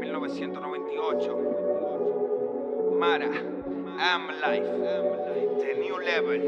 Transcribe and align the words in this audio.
1998. 0.00 2.96
Mara, 2.98 3.28
I'm 3.98 4.28
Life, 4.40 4.64
The 5.60 5.74
New 5.78 5.98
Level. 5.98 6.40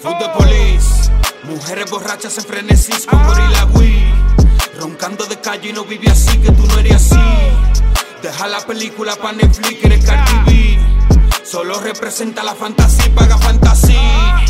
Food 0.00 0.18
the 0.18 0.28
police, 0.36 1.10
mujeres 1.44 1.90
borrachas 1.90 2.36
en 2.38 2.44
frenesis 2.44 3.06
con 3.06 3.22
gorila 3.26 3.64
Wii. 3.74 4.04
Roncando 4.78 5.26
de 5.26 5.36
calle 5.40 5.70
y 5.70 5.72
no 5.72 5.84
vive 5.84 6.10
así, 6.10 6.38
que 6.38 6.50
tú 6.52 6.66
no 6.66 6.78
eres 6.78 6.94
así. 6.96 7.16
Deja 8.22 8.46
la 8.48 8.60
película 8.60 9.16
pa' 9.16 9.32
Netflix, 9.32 9.84
eres 9.84 10.04
Cardi 10.04 10.32
B. 10.46 10.78
Solo 11.42 11.80
representa 11.80 12.42
la 12.42 12.54
fantasía 12.54 13.06
y 13.06 13.10
paga 13.10 13.36
fantasía. 13.38 14.44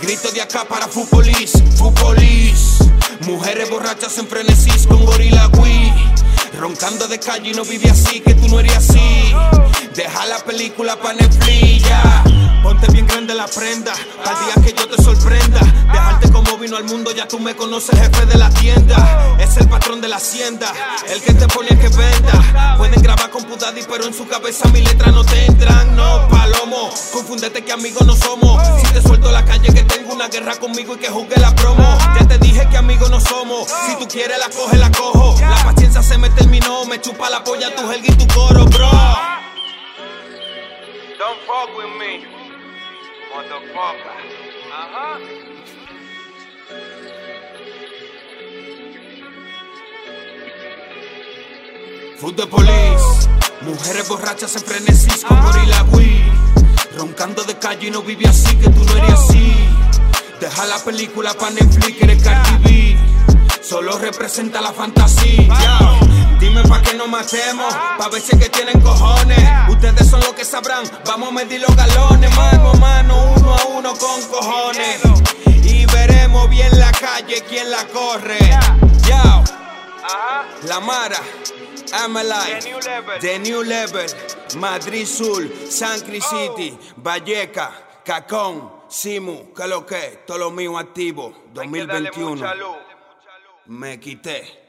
Grito 0.00 0.30
de 0.32 0.42
acá 0.42 0.64
para 0.64 0.86
Police. 0.88 1.62
Mujeres 1.78 2.21
borrachas 3.92 4.16
en 4.18 4.26
frenesis 4.26 4.86
con 4.86 5.04
gorila 5.04 5.48
Wii. 5.48 5.92
Roncando 6.58 7.08
de 7.08 7.18
calle 7.18 7.50
y 7.50 7.54
no 7.54 7.62
vive 7.64 7.90
así, 7.90 8.20
que 8.20 8.34
tú 8.34 8.48
no 8.48 8.58
eres 8.60 8.76
así. 8.76 9.34
Deja 9.94 10.26
la 10.26 10.38
película 10.38 10.96
pa' 10.96 11.12
Netflix, 11.12 11.82
ya. 11.82 12.24
Ponte 12.62 12.90
bien 12.92 13.06
grande 13.06 13.34
la 13.34 13.46
prenda, 13.46 13.92
al 13.92 14.44
día 14.44 14.64
que 14.64 14.72
yo 14.78 14.88
te 14.88 15.02
sorprenda. 15.02 15.60
Dejarte 15.92 16.30
como 16.30 16.56
vino 16.56 16.76
al 16.76 16.84
mundo, 16.84 17.12
ya 17.14 17.28
tú 17.28 17.38
me 17.38 17.54
conoces, 17.54 17.98
jefe 17.98 18.24
de 18.26 18.38
la 18.38 18.48
tienda. 18.50 19.36
Es 19.38 19.56
el 19.58 19.68
patrón 19.68 20.00
de 20.00 20.08
la 20.08 20.16
hacienda, 20.16 20.72
el 21.08 21.20
que 21.20 21.34
te 21.34 21.46
pone 21.48 21.68
que 21.68 21.88
venda. 21.88 22.76
Pueden 22.78 23.02
grabar 23.02 23.30
con 23.30 23.44
Pudadi, 23.44 23.82
pero 23.90 24.06
en 24.06 24.14
su 24.14 24.26
cabeza 24.26 24.68
mi 24.68 24.80
letras 24.80 25.12
no 25.12 25.24
te 25.24 25.44
entran. 25.44 25.94
No, 25.96 26.28
palomo, 26.28 26.90
confundete 27.12 27.62
que 27.62 27.72
amigos 27.72 28.06
no 28.06 28.16
somos. 28.16 28.62
Si 28.80 28.86
te 28.92 29.02
suelto 29.02 29.30
la 29.30 29.44
calle, 29.44 29.72
que 29.72 29.82
tengo 29.82 30.01
una 30.22 30.30
guerra 30.30 30.54
conmigo 30.54 30.94
y 30.94 30.98
que 30.98 31.08
jugué 31.08 31.34
la 31.40 31.52
promo. 31.52 31.98
Ya 32.16 32.28
te 32.28 32.38
dije 32.38 32.68
que 32.70 32.76
amigos 32.76 33.10
no 33.10 33.18
somos. 33.18 33.68
Si 33.68 33.96
tú 33.96 34.06
quieres 34.06 34.38
la 34.38 34.48
coge, 34.50 34.78
la 34.78 34.88
cojo. 34.92 35.34
La 35.40 35.56
paciencia 35.64 36.00
se 36.00 36.16
me 36.16 36.30
terminó, 36.30 36.84
me 36.84 37.00
chupa 37.00 37.28
la 37.28 37.42
polla 37.42 37.74
tu 37.74 37.90
helga 37.90 38.06
y 38.06 38.14
tu 38.14 38.26
coro, 38.32 38.64
bro. 38.66 38.90
Don't 41.18 41.40
fuck 41.44 41.76
with 41.76 41.90
me, 41.98 42.24
motherfucker. 43.34 44.14
Ajá. 44.72 45.18
Food 52.20 52.36
the 52.36 52.46
police, 52.46 53.28
mujeres 53.62 54.08
borrachas 54.08 54.54
en 54.54 54.62
frenesis 54.62 55.24
con 55.24 55.42
gorila 55.42 55.82
Wii. 55.90 56.32
Roncando 56.96 57.42
de 57.42 57.58
calle 57.58 57.88
y 57.88 57.90
no 57.90 58.02
vive 58.02 58.28
así, 58.28 58.54
que 58.56 58.68
tú 58.68 58.84
no 58.84 58.96
eres 58.96 59.14
así. 59.14 59.71
Deja 60.42 60.66
la 60.66 60.76
película 60.80 61.34
pa' 61.34 61.50
Netflix, 61.50 62.02
eres 62.02 62.20
Cardi 62.20 62.56
B. 62.64 63.62
Solo 63.62 63.96
representa 63.96 64.60
la 64.60 64.72
fantasía. 64.72 65.54
Dime 66.40 66.64
pa' 66.64 66.82
que 66.82 66.94
no 66.94 67.06
matemos, 67.06 67.72
pa' 67.96 68.08
ver 68.08 68.20
si 68.20 68.32
es 68.34 68.42
que 68.42 68.48
tienen 68.48 68.80
cojones. 68.80 69.38
Ustedes 69.68 70.10
son 70.10 70.18
los 70.18 70.32
que 70.32 70.44
sabrán, 70.44 70.82
vamos 71.06 71.28
a 71.28 71.30
medir 71.30 71.60
los 71.60 71.76
galones, 71.76 72.36
mano 72.36 72.72
a 72.72 72.74
mano, 72.74 73.34
uno 73.36 73.54
a 73.54 73.64
uno 73.66 73.94
con 73.94 74.20
cojones. 74.22 75.00
Y 75.62 75.86
veremos 75.86 76.50
bien 76.50 76.76
la 76.76 76.90
calle 76.90 77.44
quién 77.48 77.70
la 77.70 77.86
corre. 77.86 78.40
Yao. 79.06 79.44
La 80.64 80.80
Mara, 80.80 81.20
I'm 81.92 82.16
alive, 82.16 82.62
The 82.62 82.68
New 82.68 82.80
Level. 82.80 83.18
The 83.20 83.38
New 83.38 83.62
Level, 83.62 84.06
Madrid 84.56 85.06
Sur, 85.06 85.48
San 85.70 86.00
Cris 86.00 86.24
City, 86.24 86.76
Valleca, 86.96 87.70
Cacón, 88.04 88.82
Simu, 88.88 89.52
que 89.54 89.66
lo 89.66 89.86
que, 89.86 90.22
todo 90.26 90.38
lo 90.38 90.50
mío 90.50 90.76
activo, 90.78 91.32
Hay 91.58 91.70
que 91.70 91.86
darle 91.86 92.10
2021, 92.10 92.30
mucha 92.36 92.54
luz. 92.54 92.76
me 93.66 93.98
quité. 94.00 94.60